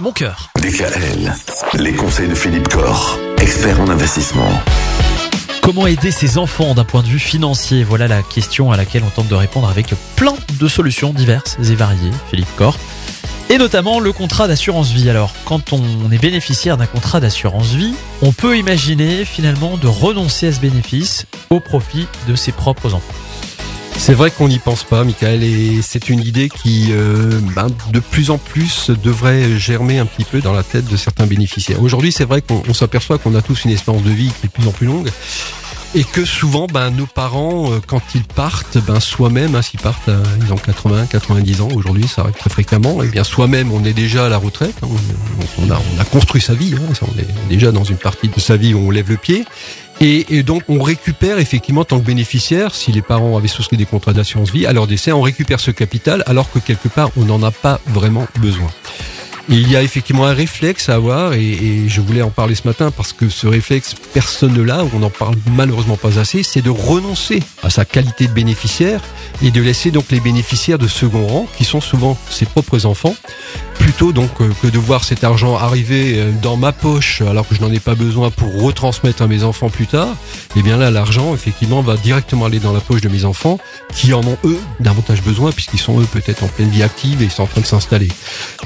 [0.00, 0.50] mon cœur.
[0.60, 1.32] DKL,
[1.74, 4.48] les conseils de Philippe Corr, expert en investissement.
[5.62, 7.84] Comment aider ses enfants d'un point de vue financier?
[7.84, 11.74] Voilà la question à laquelle on tente de répondre avec plein de solutions diverses et
[11.74, 12.76] variées, Philippe Corr.
[13.50, 15.08] Et notamment le contrat d'assurance vie.
[15.10, 20.48] Alors, quand on est bénéficiaire d'un contrat d'assurance vie, on peut imaginer finalement de renoncer
[20.48, 23.23] à ce bénéfice au profit de ses propres enfants.
[24.06, 28.00] C'est vrai qu'on n'y pense pas, Michael, et c'est une idée qui, euh, ben, de
[28.00, 31.82] plus en plus, devrait germer un petit peu dans la tête de certains bénéficiaires.
[31.82, 34.52] Aujourd'hui, c'est vrai qu'on s'aperçoit qu'on a tous une espérance de vie qui est de
[34.52, 35.08] plus en plus longue.
[35.96, 40.08] Et que souvent, ben, nos parents, euh, quand ils partent, ben, soi-même, hein, s'ils partent,
[40.08, 43.84] euh, ils ont 80, 90 ans, aujourd'hui, ça arrive très fréquemment, et bien soi-même, on
[43.84, 44.88] est déjà à la retraite, hein,
[45.58, 48.40] on, a, on a construit sa vie, hein, on est déjà dans une partie de
[48.40, 49.44] sa vie où on lève le pied,
[50.00, 53.86] et, donc on récupère effectivement en tant que bénéficiaire, si les parents avaient souscrit des
[53.86, 57.24] contrats d'assurance vie, à leur décès, on récupère ce capital alors que quelque part on
[57.24, 58.68] n'en a pas vraiment besoin.
[59.48, 62.90] Il y a effectivement un réflexe à avoir, et, je voulais en parler ce matin
[62.90, 66.70] parce que ce réflexe, personne ne l'a, on n'en parle malheureusement pas assez, c'est de
[66.70, 69.00] renoncer à sa qualité de bénéficiaire
[69.42, 73.14] et de laisser donc les bénéficiaires de second rang, qui sont souvent ses propres enfants,
[73.84, 77.54] plutôt donc euh, que de voir cet argent arriver euh, dans ma poche alors que
[77.54, 80.08] je n'en ai pas besoin pour retransmettre à mes enfants plus tard,
[80.56, 83.58] eh bien là l'argent effectivement va directement aller dans la poche de mes enfants
[83.94, 87.26] qui en ont eux davantage besoin puisqu'ils sont eux peut-être en pleine vie active et
[87.26, 88.08] ils sont en train de s'installer.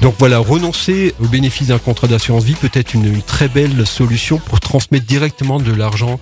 [0.01, 4.37] Donc voilà, renoncer au bénéfice d'un contrat d'assurance vie peut être une très belle solution
[4.37, 6.17] pour transmettre directement de l'argent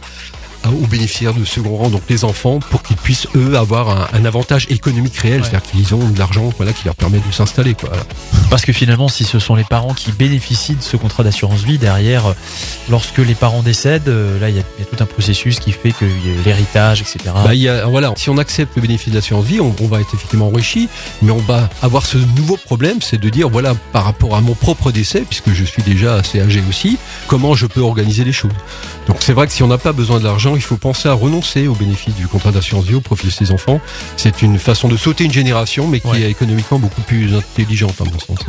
[0.66, 4.26] aux bénéficiaires de second rang, donc les enfants, pour qu'ils puissent eux avoir un, un
[4.26, 5.48] avantage économique réel, ouais.
[5.50, 7.74] c'est-à-dire qu'ils ont de l'argent voilà, qui leur permet de s'installer.
[7.74, 7.90] Quoi.
[8.50, 11.78] Parce que finalement, si ce sont les parents qui bénéficient de ce contrat d'assurance vie,
[11.78, 12.34] derrière,
[12.90, 15.92] lorsque les parents décèdent, euh, là, il y, y, a tout un processus qui fait
[15.92, 16.06] que
[16.46, 17.20] l'héritage, etc.
[17.44, 20.00] Bah, y a, voilà, si on accepte le bénéfice de l'assurance vie, on, on, va
[20.02, 20.90] être effectivement enrichi,
[21.22, 24.56] mais on va avoir ce nouveau problème, c'est de dire, voilà, par rapport à mon
[24.56, 28.52] propre décès, puisque je suis déjà assez âgé aussi, comment je peux organiser les choses.
[29.08, 31.14] Donc c'est vrai que si on n'a pas besoin de l'argent, il faut penser à
[31.14, 33.80] renoncer au bénéfice du contrat d'assurance vie au profit de ses enfants.
[34.16, 36.22] C'est une façon de sauter une génération, mais qui ouais.
[36.22, 38.46] est économiquement beaucoup plus intelligente à mon sens.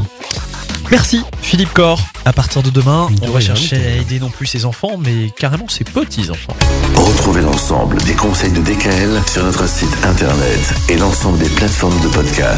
[0.90, 2.00] Merci Philippe Corr.
[2.24, 5.68] À partir de demain, on va chercher à aider non plus ses enfants, mais carrément
[5.68, 6.56] ses petits-enfants.
[6.94, 12.08] Retrouvez l'ensemble des conseils de DKL sur notre site internet et l'ensemble des plateformes de
[12.08, 12.56] podcast.